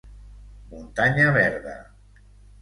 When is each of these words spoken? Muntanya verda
Muntanya 0.69 1.27
verda 1.35 1.75